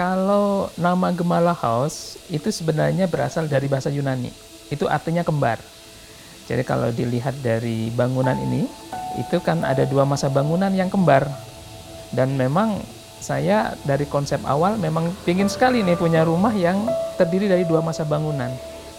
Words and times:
Kalau 0.00 0.72
nama 0.80 1.12
Gemala 1.12 1.52
House 1.52 2.16
itu 2.32 2.48
sebenarnya 2.48 3.04
berasal 3.04 3.44
dari 3.52 3.68
bahasa 3.68 3.92
Yunani. 3.92 4.32
Itu 4.72 4.88
artinya 4.88 5.20
kembar. 5.20 5.60
Jadi 6.48 6.64
kalau 6.64 6.88
dilihat 6.88 7.36
dari 7.44 7.92
bangunan 7.92 8.32
ini, 8.32 8.64
itu 9.20 9.36
kan 9.44 9.60
ada 9.60 9.84
dua 9.84 10.08
masa 10.08 10.32
bangunan 10.32 10.72
yang 10.72 10.88
kembar. 10.88 11.28
Dan 12.16 12.32
memang 12.40 12.80
saya 13.20 13.76
dari 13.84 14.08
konsep 14.08 14.40
awal 14.48 14.80
memang 14.80 15.12
pingin 15.28 15.52
sekali 15.52 15.84
nih 15.84 16.00
punya 16.00 16.24
rumah 16.24 16.56
yang 16.56 16.80
terdiri 17.20 17.52
dari 17.52 17.68
dua 17.68 17.84
masa 17.84 18.08
bangunan. 18.08 18.48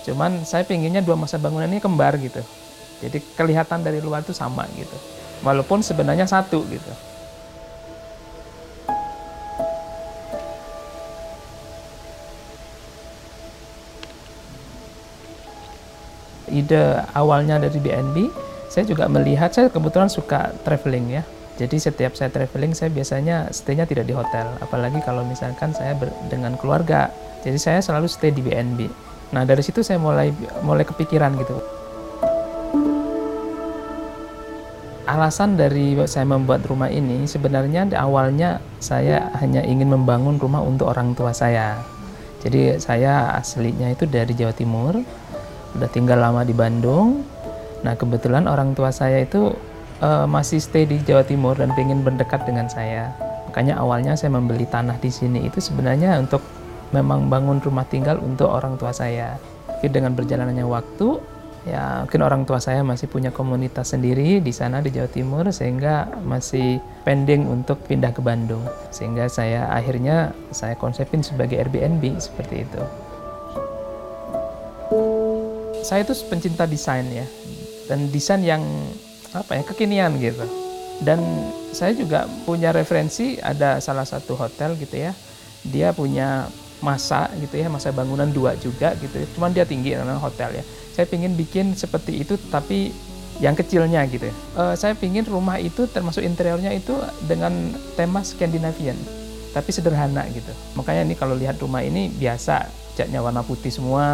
Cuman 0.05 0.45
saya 0.45 0.69
pinginnya 0.69 1.01
dua 1.01 1.17
masa 1.17 1.41
bangunan 1.41 1.65
ini 1.65 1.81
kembar 1.81 2.13
gitu. 2.21 2.45
Jadi 3.01 3.25
kelihatan 3.33 3.81
dari 3.81 4.05
luar 4.05 4.21
itu 4.21 4.37
sama 4.37 4.69
gitu. 4.77 4.97
Walaupun 5.41 5.81
sebenarnya 5.81 6.29
satu 6.29 6.61
gitu. 6.69 6.93
Ide 16.51 16.99
awalnya 17.15 17.57
dari 17.57 17.79
BNB, 17.79 18.29
saya 18.71 18.83
juga 18.87 19.07
melihat 19.07 19.51
saya 19.51 19.71
kebetulan 19.71 20.07
suka 20.07 20.51
traveling 20.63 21.19
ya. 21.19 21.23
Jadi 21.59 21.77
setiap 21.77 22.15
saya 22.15 22.31
traveling 22.31 22.71
saya 22.71 22.89
biasanya 22.89 23.51
stay-nya 23.51 23.83
tidak 23.83 24.07
di 24.07 24.15
hotel, 24.15 24.47
apalagi 24.63 25.03
kalau 25.03 25.21
misalkan 25.27 25.75
saya 25.75 25.95
ber, 25.95 26.11
dengan 26.31 26.55
keluarga. 26.55 27.11
Jadi 27.43 27.57
saya 27.59 27.79
selalu 27.83 28.07
stay 28.07 28.31
di 28.31 28.41
BNB. 28.41 28.87
Nah 29.35 29.43
dari 29.47 29.63
situ 29.63 29.83
saya 29.83 29.99
mulai 29.99 30.31
mulai 30.63 30.83
kepikiran 30.87 31.35
gitu. 31.39 31.57
Alasan 35.11 35.59
dari 35.59 35.99
saya 36.07 36.23
membuat 36.23 36.63
rumah 36.63 36.87
ini 36.87 37.27
sebenarnya 37.27 37.91
di 37.91 37.95
awalnya 37.99 38.63
saya 38.79 39.27
hanya 39.43 39.59
ingin 39.59 39.91
membangun 39.91 40.39
rumah 40.39 40.63
untuk 40.63 40.87
orang 40.87 41.11
tua 41.11 41.35
saya. 41.35 41.75
Jadi 42.41 42.79
saya 42.79 43.35
aslinya 43.37 43.91
itu 43.91 44.07
dari 44.07 44.31
Jawa 44.33 44.55
Timur, 44.55 44.97
udah 45.77 45.89
tinggal 45.91 46.19
lama 46.19 46.43
di 46.43 46.55
Bandung. 46.55 47.23
Nah 47.81 47.97
kebetulan 47.97 48.45
orang 48.45 48.77
tua 48.77 48.93
saya 48.93 49.23
itu 49.23 49.55
uh, 50.03 50.25
masih 50.27 50.59
stay 50.59 50.83
di 50.83 50.99
Jawa 51.01 51.23
Timur 51.23 51.55
dan 51.55 51.71
ingin 51.73 52.03
berdekat 52.03 52.43
dengan 52.43 52.67
saya. 52.67 53.13
Makanya 53.49 53.79
awalnya 53.79 54.13
saya 54.15 54.31
membeli 54.31 54.63
tanah 54.67 54.95
di 54.99 55.11
sini 55.11 55.47
itu 55.47 55.59
sebenarnya 55.59 56.19
untuk 56.19 56.39
memang 56.95 57.27
bangun 57.27 57.59
rumah 57.59 57.87
tinggal 57.87 58.19
untuk 58.19 58.47
orang 58.47 58.75
tua 58.75 58.91
saya. 58.91 59.35
Tapi 59.67 59.89
dengan 59.89 60.13
berjalannya 60.13 60.61
waktu, 60.61 61.17
ya 61.65 62.05
mungkin 62.05 62.21
orang 62.21 62.41
tua 62.45 62.61
saya 62.61 62.85
masih 62.85 63.09
punya 63.09 63.33
komunitas 63.33 63.97
sendiri 63.97 64.39
di 64.39 64.53
sana 64.53 64.77
di 64.79 64.93
Jawa 64.93 65.09
Timur 65.09 65.43
sehingga 65.49 66.21
masih 66.21 66.77
pending 67.01 67.49
untuk 67.49 67.81
pindah 67.89 68.13
ke 68.13 68.21
Bandung. 68.21 68.61
Sehingga 68.93 69.25
saya 69.25 69.73
akhirnya 69.73 70.37
saya 70.53 70.77
konsepin 70.77 71.25
sebagai 71.25 71.57
Airbnb 71.57 72.21
seperti 72.21 72.63
itu 72.63 73.10
saya 75.91 76.07
itu 76.07 76.15
pencinta 76.31 76.63
desain 76.63 77.03
ya. 77.11 77.27
Dan 77.91 78.07
desain 78.15 78.39
yang 78.39 78.63
apa 79.35 79.59
ya 79.59 79.63
kekinian 79.67 80.15
gitu. 80.23 80.47
Dan 81.03 81.19
saya 81.75 81.91
juga 81.91 82.31
punya 82.47 82.71
referensi 82.71 83.35
ada 83.43 83.83
salah 83.83 84.07
satu 84.07 84.39
hotel 84.39 84.79
gitu 84.79 84.95
ya. 84.95 85.11
Dia 85.67 85.91
punya 85.91 86.47
masa 86.79 87.27
gitu 87.43 87.59
ya 87.59 87.67
masa 87.67 87.91
bangunan 87.91 88.31
dua 88.31 88.55
juga 88.55 88.95
gitu. 89.03 89.19
Ya. 89.19 89.27
cuman 89.35 89.51
dia 89.51 89.67
tinggi 89.67 89.91
karena 89.91 90.15
hotel 90.15 90.63
ya. 90.63 90.63
Saya 90.95 91.11
ingin 91.11 91.35
bikin 91.35 91.75
seperti 91.75 92.23
itu 92.23 92.39
tapi 92.47 92.95
yang 93.43 93.59
kecilnya 93.59 94.07
gitu 94.07 94.31
ya. 94.31 94.35
Uh, 94.55 94.73
saya 94.79 94.95
ingin 95.03 95.27
rumah 95.27 95.59
itu 95.59 95.91
termasuk 95.91 96.23
interiornya 96.23 96.71
itu 96.71 96.95
dengan 97.27 97.51
tema 97.99 98.23
Scandinavian 98.23 98.95
tapi 99.51 99.75
sederhana 99.75 100.23
gitu. 100.31 100.55
Makanya 100.79 101.03
ini 101.03 101.19
kalau 101.19 101.35
lihat 101.35 101.59
rumah 101.59 101.83
ini 101.83 102.07
biasa 102.07 102.79
catnya 103.01 103.17
warna 103.25 103.41
putih 103.41 103.73
semua 103.73 104.05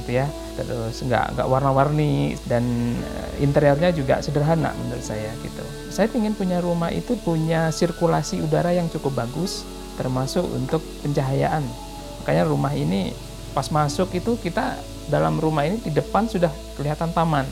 gitu 0.00 0.16
ya. 0.16 0.24
Terus 0.56 1.04
nggak 1.04 1.36
nggak 1.36 1.48
warna-warni 1.48 2.40
dan 2.48 2.64
eh, 2.96 3.44
interiornya 3.44 3.92
juga 3.92 4.24
sederhana 4.24 4.72
menurut 4.72 5.04
saya 5.04 5.28
gitu. 5.44 5.60
Saya 5.92 6.08
ingin 6.16 6.32
punya 6.32 6.64
rumah 6.64 6.88
itu 6.88 7.12
punya 7.20 7.68
sirkulasi 7.68 8.40
udara 8.40 8.72
yang 8.72 8.88
cukup 8.88 9.20
bagus 9.20 9.68
termasuk 10.00 10.48
untuk 10.48 10.80
pencahayaan. 11.04 11.60
Makanya 12.24 12.48
rumah 12.48 12.72
ini 12.72 13.12
pas 13.52 13.68
masuk 13.68 14.08
itu 14.16 14.40
kita 14.40 14.80
dalam 15.12 15.36
rumah 15.36 15.68
ini 15.68 15.76
di 15.84 15.92
depan 15.92 16.24
sudah 16.24 16.48
kelihatan 16.80 17.12
taman. 17.12 17.44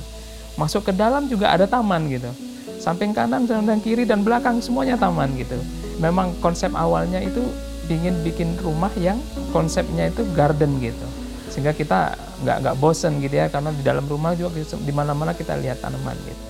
Masuk 0.57 0.89
ke 0.89 0.93
dalam 0.97 1.29
juga 1.29 1.53
ada 1.53 1.69
taman 1.69 2.09
gitu. 2.09 2.33
Samping 2.81 3.13
kanan 3.13 3.45
samping 3.45 3.85
kiri 3.85 4.09
dan 4.09 4.25
belakang 4.25 4.65
semuanya 4.65 4.97
taman 4.97 5.37
gitu. 5.37 5.61
Memang 6.01 6.33
konsep 6.41 6.73
awalnya 6.73 7.21
itu 7.21 7.45
ingin 7.91 8.15
bikin 8.23 8.55
rumah 8.63 8.91
yang 8.99 9.19
konsepnya 9.51 10.11
itu 10.11 10.23
garden 10.35 10.79
gitu 10.79 11.07
sehingga 11.51 11.75
kita 11.75 12.15
nggak 12.47 12.57
nggak 12.63 12.77
bosen 12.79 13.19
gitu 13.19 13.35
ya 13.35 13.51
karena 13.51 13.75
di 13.75 13.83
dalam 13.83 14.07
rumah 14.07 14.39
juga 14.39 14.63
di 14.63 14.93
mana-mana 14.95 15.35
kita 15.35 15.59
lihat 15.59 15.83
tanaman 15.83 16.15
gitu. 16.23 16.45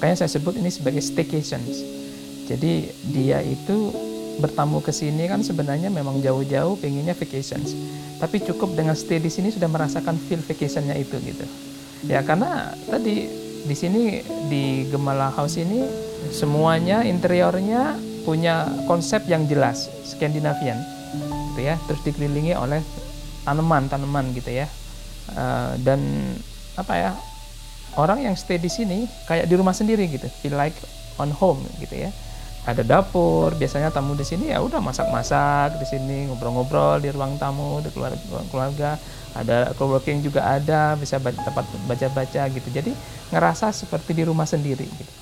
Kayaknya 0.00 0.16
saya 0.24 0.30
sebut 0.36 0.56
ini 0.60 0.68
sebagai 0.72 1.00
staycations. 1.00 1.84
Jadi 2.48 2.92
dia 3.12 3.40
itu 3.44 3.92
bertamu 4.40 4.80
ke 4.80 4.92
sini 4.92 5.28
kan 5.28 5.44
sebenarnya 5.44 5.92
memang 5.92 6.24
jauh-jauh 6.24 6.76
pengennya 6.80 7.12
vacations. 7.12 7.76
Tapi 8.20 8.40
cukup 8.44 8.76
dengan 8.76 8.96
stay 8.96 9.20
di 9.20 9.28
sini 9.32 9.52
sudah 9.52 9.68
merasakan 9.68 10.16
feel 10.16 10.40
vacationnya 10.40 10.96
itu 10.96 11.16
gitu. 11.20 11.44
Ya 12.08 12.24
karena 12.24 12.72
tadi 12.88 13.28
di 13.64 13.74
sini 13.76 14.22
di 14.48 14.88
Gemala 14.88 15.28
House 15.32 15.60
ini 15.60 15.84
semuanya 16.32 17.04
interiornya 17.04 17.96
punya 18.24 18.68
konsep 18.84 19.24
yang 19.26 19.48
jelas 19.48 19.88
Skandinavian 20.04 20.78
gitu 21.52 21.60
ya. 21.64 21.76
Terus 21.88 22.00
dikelilingi 22.04 22.56
oleh 22.56 22.80
tanaman-tanaman 23.44 24.32
gitu 24.36 24.52
ya. 24.52 24.66
Uh, 25.30 25.78
dan 25.86 26.00
apa 26.74 26.94
ya 26.96 27.10
orang 27.94 28.24
yang 28.26 28.34
stay 28.34 28.58
di 28.58 28.66
sini 28.66 29.06
kayak 29.28 29.46
di 29.46 29.54
rumah 29.56 29.76
sendiri 29.76 30.08
gitu. 30.08 30.26
Feel 30.40 30.56
like 30.56 30.76
on 31.20 31.28
home 31.32 31.60
gitu 31.80 32.08
ya 32.08 32.10
ada 32.60 32.82
dapur 32.84 33.56
biasanya 33.56 33.88
tamu 33.88 34.12
di 34.12 34.24
sini 34.26 34.52
ya 34.52 34.60
udah 34.60 34.84
masak-masak 34.84 35.80
di 35.80 35.86
sini 35.88 36.28
ngobrol-ngobrol 36.28 37.00
di 37.00 37.08
ruang 37.08 37.40
tamu 37.40 37.80
di 37.80 37.88
keluarga, 37.92 38.20
keluarga. 38.52 38.90
Ada 39.32 39.72
co-working 39.78 40.20
juga 40.20 40.44
ada 40.44 40.94
bisa 41.00 41.16
tempat 41.20 41.64
baca-baca 41.88 42.42
gitu. 42.52 42.68
Jadi 42.68 42.92
ngerasa 43.32 43.72
seperti 43.72 44.12
di 44.12 44.22
rumah 44.28 44.44
sendiri 44.44 44.86
gitu 44.92 45.19